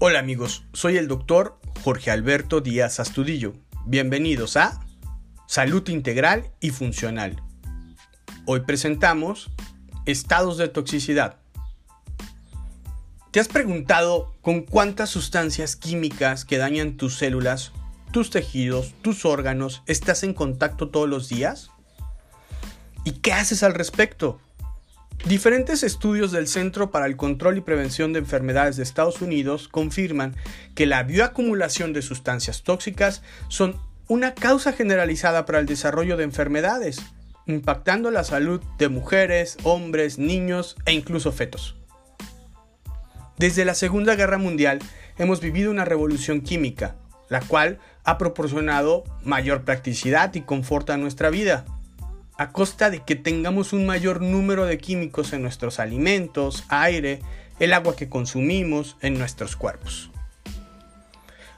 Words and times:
Hola 0.00 0.20
amigos, 0.20 0.62
soy 0.72 0.96
el 0.96 1.08
doctor 1.08 1.58
Jorge 1.82 2.12
Alberto 2.12 2.60
Díaz 2.60 3.00
Astudillo. 3.00 3.54
Bienvenidos 3.84 4.56
a 4.56 4.78
Salud 5.48 5.88
Integral 5.88 6.52
y 6.60 6.70
Funcional. 6.70 7.42
Hoy 8.46 8.60
presentamos 8.60 9.50
estados 10.06 10.56
de 10.56 10.68
toxicidad. 10.68 11.40
¿Te 13.32 13.40
has 13.40 13.48
preguntado 13.48 14.36
con 14.40 14.62
cuántas 14.62 15.10
sustancias 15.10 15.74
químicas 15.74 16.44
que 16.44 16.58
dañan 16.58 16.96
tus 16.96 17.16
células, 17.16 17.72
tus 18.12 18.30
tejidos, 18.30 18.94
tus 19.02 19.24
órganos 19.24 19.82
estás 19.86 20.22
en 20.22 20.32
contacto 20.32 20.90
todos 20.90 21.08
los 21.08 21.28
días? 21.28 21.72
¿Y 23.02 23.14
qué 23.14 23.32
haces 23.32 23.64
al 23.64 23.74
respecto? 23.74 24.38
Diferentes 25.26 25.82
estudios 25.82 26.30
del 26.30 26.46
Centro 26.46 26.90
para 26.90 27.06
el 27.06 27.16
Control 27.16 27.58
y 27.58 27.60
Prevención 27.60 28.12
de 28.12 28.20
Enfermedades 28.20 28.76
de 28.76 28.84
Estados 28.84 29.20
Unidos 29.20 29.68
confirman 29.68 30.36
que 30.74 30.86
la 30.86 31.02
bioacumulación 31.02 31.92
de 31.92 32.02
sustancias 32.02 32.62
tóxicas 32.62 33.22
son 33.48 33.76
una 34.06 34.34
causa 34.34 34.72
generalizada 34.72 35.44
para 35.44 35.58
el 35.58 35.66
desarrollo 35.66 36.16
de 36.16 36.24
enfermedades, 36.24 37.02
impactando 37.46 38.10
la 38.10 38.24
salud 38.24 38.62
de 38.78 38.88
mujeres, 38.88 39.58
hombres, 39.64 40.18
niños 40.18 40.76
e 40.86 40.92
incluso 40.92 41.32
fetos. 41.32 41.76
Desde 43.36 43.64
la 43.64 43.74
Segunda 43.74 44.14
Guerra 44.14 44.38
Mundial 44.38 44.78
hemos 45.18 45.40
vivido 45.40 45.70
una 45.70 45.84
revolución 45.84 46.40
química, 46.40 46.96
la 47.28 47.40
cual 47.40 47.80
ha 48.04 48.18
proporcionado 48.18 49.04
mayor 49.24 49.64
practicidad 49.64 50.34
y 50.34 50.42
confort 50.42 50.88
a 50.90 50.96
nuestra 50.96 51.28
vida 51.28 51.66
a 52.38 52.52
costa 52.52 52.88
de 52.88 53.00
que 53.00 53.16
tengamos 53.16 53.72
un 53.72 53.84
mayor 53.84 54.22
número 54.22 54.64
de 54.64 54.78
químicos 54.78 55.32
en 55.32 55.42
nuestros 55.42 55.80
alimentos, 55.80 56.64
aire, 56.68 57.20
el 57.58 57.72
agua 57.72 57.96
que 57.96 58.08
consumimos, 58.08 58.96
en 59.02 59.18
nuestros 59.18 59.56
cuerpos. 59.56 60.10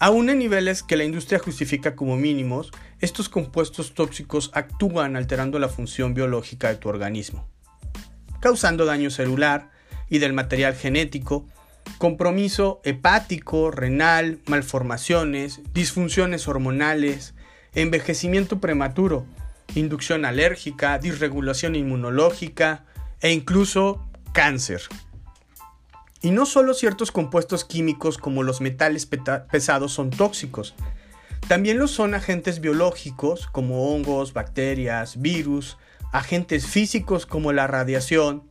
Aún 0.00 0.28
en 0.28 0.40
niveles 0.40 0.82
que 0.82 0.96
la 0.96 1.04
industria 1.04 1.38
justifica 1.38 1.94
como 1.94 2.16
mínimos, 2.16 2.72
estos 3.00 3.28
compuestos 3.28 3.94
tóxicos 3.94 4.50
actúan 4.52 5.14
alterando 5.14 5.60
la 5.60 5.68
función 5.68 6.12
biológica 6.12 6.68
de 6.68 6.74
tu 6.74 6.88
organismo, 6.88 7.46
causando 8.40 8.84
daño 8.84 9.10
celular 9.10 9.70
y 10.10 10.18
del 10.18 10.32
material 10.32 10.74
genético, 10.74 11.46
compromiso 11.98 12.80
hepático, 12.82 13.70
renal, 13.70 14.40
malformaciones, 14.46 15.60
disfunciones 15.72 16.48
hormonales, 16.48 17.34
envejecimiento 17.74 18.58
prematuro, 18.58 19.24
inducción 19.74 20.24
alérgica, 20.24 20.98
disregulación 20.98 21.74
inmunológica 21.74 22.84
e 23.20 23.32
incluso 23.32 24.06
cáncer. 24.32 24.82
Y 26.20 26.30
no 26.30 26.46
solo 26.46 26.74
ciertos 26.74 27.12
compuestos 27.12 27.64
químicos 27.64 28.18
como 28.18 28.42
los 28.42 28.60
metales 28.60 29.06
pesados 29.06 29.92
son 29.92 30.10
tóxicos, 30.10 30.74
también 31.48 31.78
lo 31.78 31.88
son 31.88 32.14
agentes 32.14 32.60
biológicos 32.60 33.46
como 33.46 33.92
hongos, 33.92 34.32
bacterias, 34.32 35.20
virus, 35.20 35.76
agentes 36.12 36.66
físicos 36.66 37.26
como 37.26 37.52
la 37.52 37.66
radiación, 37.66 38.44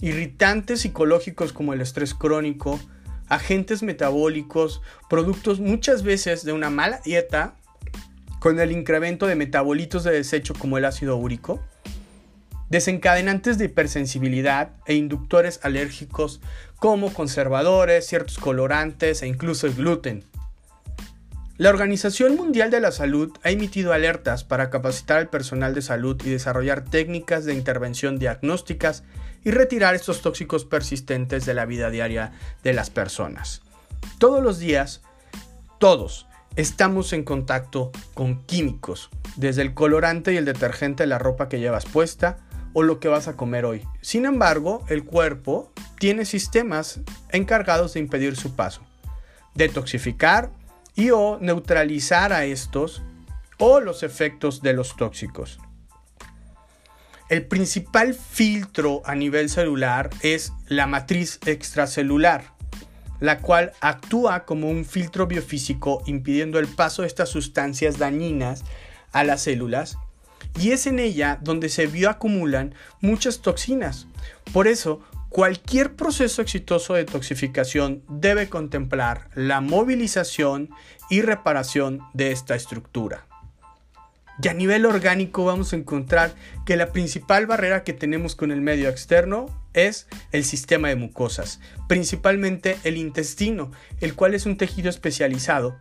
irritantes 0.00 0.82
psicológicos 0.82 1.52
como 1.52 1.72
el 1.72 1.80
estrés 1.80 2.14
crónico, 2.14 2.78
agentes 3.28 3.82
metabólicos, 3.82 4.80
productos 5.08 5.60
muchas 5.60 6.02
veces 6.02 6.44
de 6.44 6.52
una 6.52 6.70
mala 6.70 7.00
dieta 7.04 7.56
con 8.40 8.58
el 8.58 8.72
incremento 8.72 9.28
de 9.28 9.36
metabolitos 9.36 10.02
de 10.02 10.10
desecho 10.10 10.54
como 10.54 10.78
el 10.78 10.86
ácido 10.86 11.16
úrico, 11.16 11.62
desencadenantes 12.70 13.58
de 13.58 13.66
hipersensibilidad 13.66 14.70
e 14.86 14.94
inductores 14.94 15.60
alérgicos 15.62 16.40
como 16.76 17.12
conservadores, 17.12 18.06
ciertos 18.06 18.38
colorantes 18.38 19.22
e 19.22 19.28
incluso 19.28 19.66
el 19.66 19.74
gluten. 19.74 20.24
La 21.58 21.68
Organización 21.68 22.36
Mundial 22.36 22.70
de 22.70 22.80
la 22.80 22.90
Salud 22.90 23.36
ha 23.42 23.50
emitido 23.50 23.92
alertas 23.92 24.44
para 24.44 24.70
capacitar 24.70 25.18
al 25.18 25.28
personal 25.28 25.74
de 25.74 25.82
salud 25.82 26.18
y 26.24 26.30
desarrollar 26.30 26.84
técnicas 26.84 27.44
de 27.44 27.52
intervención 27.52 28.18
diagnósticas 28.18 29.04
y 29.44 29.50
retirar 29.50 29.94
estos 29.94 30.22
tóxicos 30.22 30.64
persistentes 30.64 31.44
de 31.44 31.52
la 31.52 31.66
vida 31.66 31.90
diaria 31.90 32.32
de 32.62 32.72
las 32.72 32.88
personas. 32.88 33.60
Todos 34.18 34.42
los 34.42 34.58
días, 34.58 35.02
todos, 35.78 36.29
estamos 36.56 37.12
en 37.12 37.24
contacto 37.24 37.90
con 38.14 38.42
químicos, 38.44 39.10
desde 39.36 39.62
el 39.62 39.74
colorante 39.74 40.32
y 40.32 40.36
el 40.36 40.44
detergente 40.44 41.04
de 41.04 41.08
la 41.08 41.18
ropa 41.18 41.48
que 41.48 41.60
llevas 41.60 41.86
puesta 41.86 42.38
o 42.72 42.82
lo 42.82 43.00
que 43.00 43.08
vas 43.08 43.28
a 43.28 43.36
comer 43.36 43.64
hoy. 43.64 43.82
Sin 44.00 44.26
embargo, 44.26 44.84
el 44.88 45.04
cuerpo 45.04 45.72
tiene 45.98 46.24
sistemas 46.24 47.00
encargados 47.30 47.94
de 47.94 48.00
impedir 48.00 48.36
su 48.36 48.54
paso, 48.54 48.82
detoxificar 49.54 50.50
y 50.94 51.10
o 51.10 51.38
neutralizar 51.40 52.32
a 52.32 52.44
estos 52.44 53.02
o 53.58 53.80
los 53.80 54.02
efectos 54.02 54.62
de 54.62 54.72
los 54.72 54.96
tóxicos. 54.96 55.58
El 57.28 57.46
principal 57.46 58.14
filtro 58.14 59.02
a 59.04 59.14
nivel 59.14 59.50
celular 59.50 60.10
es 60.22 60.52
la 60.66 60.86
matriz 60.86 61.38
extracelular, 61.46 62.54
la 63.20 63.38
cual 63.38 63.72
actúa 63.80 64.44
como 64.44 64.68
un 64.68 64.84
filtro 64.84 65.26
biofísico 65.26 66.02
impidiendo 66.06 66.58
el 66.58 66.68
paso 66.68 67.02
de 67.02 67.08
estas 67.08 67.28
sustancias 67.28 67.98
dañinas 67.98 68.64
a 69.12 69.24
las 69.24 69.42
células 69.42 69.98
y 70.58 70.72
es 70.72 70.86
en 70.86 70.98
ella 70.98 71.38
donde 71.40 71.68
se 71.68 71.86
bioacumulan 71.86 72.74
muchas 73.00 73.40
toxinas. 73.40 74.06
Por 74.52 74.66
eso, 74.66 75.00
cualquier 75.28 75.94
proceso 75.94 76.42
exitoso 76.42 76.94
de 76.94 77.04
toxificación 77.04 78.02
debe 78.08 78.48
contemplar 78.48 79.28
la 79.34 79.60
movilización 79.60 80.70
y 81.08 81.22
reparación 81.22 82.00
de 82.14 82.32
esta 82.32 82.54
estructura. 82.54 83.29
Y 84.42 84.48
a 84.48 84.54
nivel 84.54 84.86
orgánico 84.86 85.44
vamos 85.44 85.72
a 85.72 85.76
encontrar 85.76 86.32
que 86.64 86.76
la 86.76 86.92
principal 86.92 87.46
barrera 87.46 87.84
que 87.84 87.92
tenemos 87.92 88.34
con 88.34 88.50
el 88.50 88.62
medio 88.62 88.88
externo 88.88 89.46
es 89.74 90.06
el 90.32 90.44
sistema 90.44 90.88
de 90.88 90.96
mucosas, 90.96 91.60
principalmente 91.88 92.78
el 92.84 92.96
intestino, 92.96 93.70
el 94.00 94.14
cual 94.14 94.34
es 94.34 94.46
un 94.46 94.56
tejido 94.56 94.88
especializado 94.88 95.78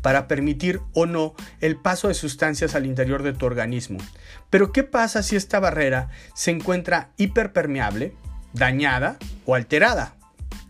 para 0.00 0.28
permitir 0.28 0.80
o 0.94 1.06
no 1.06 1.34
el 1.60 1.76
paso 1.76 2.08
de 2.08 2.14
sustancias 2.14 2.74
al 2.74 2.86
interior 2.86 3.22
de 3.22 3.32
tu 3.32 3.44
organismo. 3.44 3.98
Pero 4.48 4.72
¿qué 4.72 4.82
pasa 4.82 5.22
si 5.22 5.36
esta 5.36 5.60
barrera 5.60 6.08
se 6.34 6.50
encuentra 6.50 7.10
hiperpermeable, 7.18 8.14
dañada 8.54 9.18
o 9.44 9.54
alterada? 9.54 10.16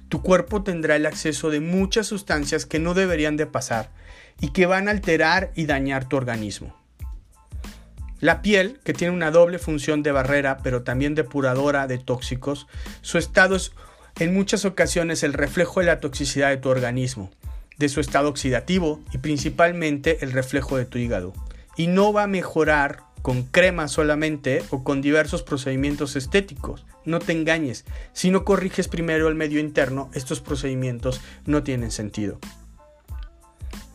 Tu 0.09 0.21
cuerpo 0.21 0.63
tendrá 0.63 0.97
el 0.97 1.07
acceso 1.07 1.51
de 1.51 1.61
muchas 1.61 2.09
sustancias 2.09 2.67
que 2.67 2.81
no 2.81 2.93
deberían 2.93 3.37
de 3.37 3.47
pasar 3.47 3.91
y 4.41 4.51
que 4.51 4.67
van 4.67 4.89
a 4.89 4.91
alterar 4.91 5.53
y 5.55 5.67
dañar 5.67 6.09
tu 6.09 6.17
organismo. 6.17 6.84
La 8.21 8.43
piel, 8.43 8.81
que 8.85 8.95
tiene 8.95 9.15
una 9.15 9.31
doble 9.31 9.59
función 9.59 10.03
de 10.03 10.13
barrera, 10.13 10.59
pero 10.63 10.83
también 10.83 11.15
depuradora 11.15 11.87
de 11.87 11.99
tóxicos, 11.99 12.67
su 13.03 13.19
estado 13.19 13.57
es 13.57 13.73
en 14.19 14.33
muchas 14.33 14.65
ocasiones 14.65 15.23
el 15.23 15.33
reflejo 15.33 15.81
de 15.81 15.87
la 15.87 16.01
toxicidad 16.01 16.51
de 16.51 16.57
tu 16.57 16.69
organismo, 16.69 17.31
de 17.79 17.89
su 17.89 18.01
estado 18.01 18.29
oxidativo 18.29 19.01
y 19.13 19.19
principalmente 19.19 20.25
el 20.25 20.33
reflejo 20.33 20.77
de 20.77 20.85
tu 20.85 20.99
hígado. 20.99 21.33
Y 21.77 21.89
no 21.89 22.13
va 22.13 22.23
a 22.23 22.29
mejorar 22.29 23.03
con 23.23 23.43
crema 23.43 23.89
solamente 23.89 24.63
o 24.71 24.85
con 24.85 25.01
diversos 25.01 25.43
procedimientos 25.43 26.15
estéticos. 26.15 26.85
No 27.05 27.19
te 27.19 27.33
engañes, 27.33 27.85
si 28.13 28.31
no 28.31 28.45
corriges 28.45 28.87
primero 28.87 29.29
el 29.29 29.35
medio 29.35 29.61
interno, 29.61 30.11
estos 30.15 30.41
procedimientos 30.41 31.21
no 31.47 31.63
tienen 31.63 31.91
sentido. 31.91 32.39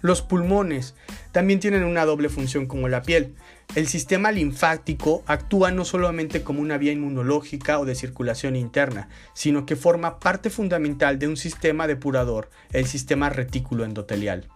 Los 0.02 0.22
pulmones 0.22 0.96
también 1.32 1.60
tienen 1.60 1.84
una 1.84 2.06
doble 2.06 2.30
función 2.30 2.66
como 2.66 2.88
la 2.88 3.04
piel. 3.04 3.36
El 3.76 3.88
sistema 3.88 4.32
linfático 4.32 5.24
actúa 5.28 5.72
no 5.72 5.86
solamente 5.86 6.44
como 6.44 6.62
una 6.62 6.78
vía 6.78 6.92
inmunológica 6.92 7.80
o 7.80 7.86
de 7.86 7.96
circulación 7.96 8.56
interna, 8.56 9.10
sino 9.34 9.66
que 9.66 9.76
forma 9.76 10.20
parte 10.20 10.50
fundamental 10.50 11.20
de 11.20 11.28
un 11.28 11.38
sistema 11.38 11.86
depurador, 11.86 12.50
el 12.74 12.88
sistema 12.88 13.30
retículo 13.30 13.86
endotelial. 13.86 14.48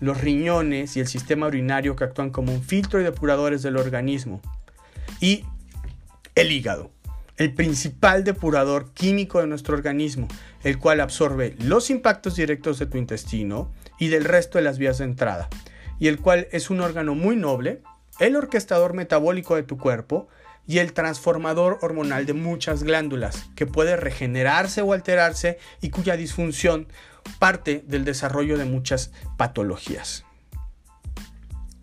Los 0.00 0.20
riñones 0.20 0.96
y 0.96 1.00
el 1.00 1.06
sistema 1.06 1.46
urinario 1.46 1.96
que 1.96 2.04
actúan 2.04 2.30
como 2.30 2.52
un 2.52 2.62
filtro 2.62 3.00
y 3.00 3.04
depuradores 3.04 3.62
del 3.62 3.76
organismo. 3.76 4.42
Y 5.20 5.44
el 6.34 6.52
hígado 6.52 6.90
el 7.42 7.52
principal 7.54 8.24
depurador 8.24 8.92
químico 8.92 9.40
de 9.40 9.46
nuestro 9.46 9.74
organismo, 9.74 10.28
el 10.62 10.78
cual 10.78 11.00
absorbe 11.00 11.56
los 11.58 11.90
impactos 11.90 12.36
directos 12.36 12.78
de 12.78 12.86
tu 12.86 12.98
intestino 12.98 13.72
y 13.98 14.08
del 14.08 14.24
resto 14.24 14.58
de 14.58 14.64
las 14.64 14.78
vías 14.78 14.98
de 14.98 15.04
entrada, 15.04 15.48
y 15.98 16.08
el 16.08 16.20
cual 16.20 16.46
es 16.52 16.70
un 16.70 16.80
órgano 16.80 17.14
muy 17.14 17.36
noble, 17.36 17.82
el 18.18 18.36
orquestador 18.36 18.94
metabólico 18.94 19.56
de 19.56 19.62
tu 19.62 19.78
cuerpo 19.78 20.28
y 20.66 20.78
el 20.78 20.92
transformador 20.92 21.78
hormonal 21.82 22.26
de 22.26 22.34
muchas 22.34 22.82
glándulas, 22.82 23.46
que 23.56 23.66
puede 23.66 23.96
regenerarse 23.96 24.82
o 24.82 24.92
alterarse 24.92 25.58
y 25.80 25.90
cuya 25.90 26.16
disfunción 26.16 26.86
parte 27.38 27.84
del 27.86 28.04
desarrollo 28.04 28.58
de 28.58 28.64
muchas 28.64 29.10
patologías. 29.36 30.24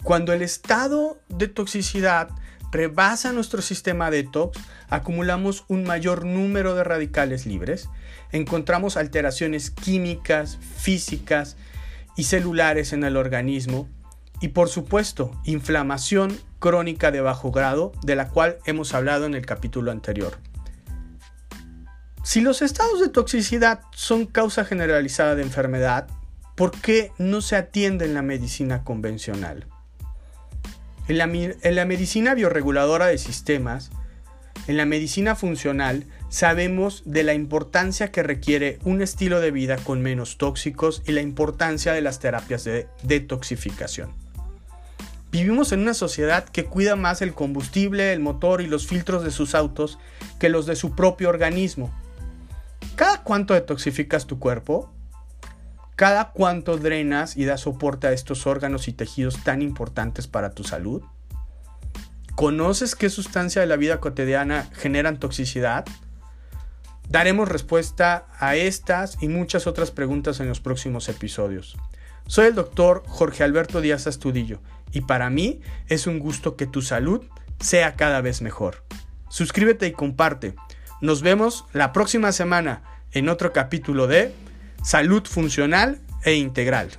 Cuando 0.03 0.31
el 0.31 0.41
estado 0.41 1.19
de 1.27 1.47
toxicidad 1.47 2.29
rebasa 2.71 3.33
nuestro 3.33 3.61
sistema 3.61 4.11
detox, 4.11 4.57
acumulamos 4.89 5.65
un 5.67 5.83
mayor 5.83 6.25
número 6.25 6.75
de 6.75 6.83
radicales 6.83 7.45
libres, 7.45 7.89
encontramos 8.31 8.95
alteraciones 8.95 9.71
químicas, 9.71 10.57
físicas 10.77 11.57
y 12.15 12.23
celulares 12.23 12.93
en 12.93 13.03
el 13.03 13.17
organismo 13.17 13.89
y 14.41 14.49
por 14.49 14.69
supuesto 14.69 15.31
inflamación 15.43 16.37
crónica 16.59 17.11
de 17.11 17.21
bajo 17.21 17.51
grado 17.51 17.91
de 18.03 18.15
la 18.15 18.29
cual 18.29 18.57
hemos 18.65 18.93
hablado 18.93 19.25
en 19.25 19.33
el 19.33 19.45
capítulo 19.45 19.91
anterior. 19.91 20.37
Si 22.23 22.41
los 22.41 22.61
estados 22.61 22.99
de 22.99 23.09
toxicidad 23.09 23.81
son 23.91 24.25
causa 24.25 24.65
generalizada 24.65 25.35
de 25.35 25.41
enfermedad, 25.41 26.07
¿por 26.55 26.71
qué 26.71 27.11
no 27.17 27.41
se 27.41 27.55
atiende 27.55 28.05
en 28.05 28.13
la 28.13 28.21
medicina 28.21 28.83
convencional? 28.83 29.65
En 31.07 31.17
la, 31.17 31.23
en 31.23 31.75
la, 31.75 31.85
medicina 31.85 32.35
bioreguladora 32.35 33.07
de 33.07 33.17
sistemas, 33.17 33.89
en 34.67 34.77
la 34.77 34.85
medicina 34.85 35.35
funcional, 35.35 36.05
sabemos 36.29 37.01
de 37.05 37.23
la 37.23 37.33
importancia 37.33 38.11
que 38.11 38.21
requiere 38.21 38.77
un 38.83 39.01
estilo 39.01 39.39
de 39.39 39.49
vida 39.49 39.77
con 39.77 40.03
menos 40.03 40.37
tóxicos 40.37 41.01
y 41.07 41.13
la 41.13 41.21
importancia 41.21 41.93
de 41.93 42.01
las 42.01 42.19
terapias 42.19 42.63
de 42.63 42.87
detoxificación. 43.01 44.28
Vivimos 45.31 45.71
en 45.71 45.81
una 45.81 45.93
sociedad 45.93 46.43
que 46.45 46.65
cuida 46.65 46.95
más 46.95 47.21
el 47.21 47.35
combustible, 47.35 48.13
el 48.13 48.19
motor 48.19 48.61
y 48.61 48.67
los 48.67 48.87
filtros 48.87 49.23
de 49.23 49.29
sus 49.29 49.53
autos 49.53 49.99
que 50.39 50.49
los 50.49 50.65
de 50.65 50.75
su 50.75 50.95
propio 50.95 51.29
organismo. 51.29 51.93
¿Cada 52.95 53.23
cuánto 53.23 53.53
detoxificas 53.53 54.25
tu 54.25 54.39
cuerpo? 54.39 54.91
¿Cada 55.95 56.31
cuánto 56.31 56.77
drenas 56.77 57.37
y 57.37 57.45
das 57.45 57.61
soporte 57.61 58.07
a 58.07 58.11
estos 58.11 58.47
órganos 58.47 58.87
y 58.87 58.93
tejidos 58.93 59.43
tan 59.43 59.61
importantes 59.61 60.27
para 60.27 60.51
tu 60.51 60.63
salud? 60.63 61.03
¿Conoces 62.35 62.95
qué 62.95 63.09
sustancia 63.09 63.61
de 63.61 63.67
la 63.67 63.75
vida 63.75 63.99
cotidiana 63.99 64.67
generan 64.73 65.19
toxicidad? 65.19 65.85
Daremos 67.07 67.49
respuesta 67.49 68.27
a 68.39 68.55
estas 68.55 69.21
y 69.21 69.27
muchas 69.27 69.67
otras 69.67 69.91
preguntas 69.91 70.39
en 70.39 70.47
los 70.47 70.59
próximos 70.59 71.07
episodios. 71.09 71.77
Soy 72.27 72.47
el 72.47 72.55
doctor 72.55 73.03
Jorge 73.07 73.43
Alberto 73.43 73.81
Díaz 73.81 74.07
Astudillo 74.07 74.61
y 74.91 75.01
para 75.01 75.29
mí 75.29 75.61
es 75.87 76.07
un 76.07 76.19
gusto 76.19 76.55
que 76.55 76.67
tu 76.67 76.81
salud 76.81 77.23
sea 77.59 77.95
cada 77.95 78.21
vez 78.21 78.41
mejor. 78.41 78.83
Suscríbete 79.29 79.87
y 79.87 79.91
comparte. 79.91 80.55
Nos 81.01 81.21
vemos 81.21 81.65
la 81.73 81.93
próxima 81.93 82.31
semana 82.31 82.81
en 83.11 83.29
otro 83.29 83.53
capítulo 83.53 84.07
de 84.07 84.33
Salud 84.83 85.25
Funcional 85.25 85.99
e 86.23 86.33
Integral. 86.33 86.89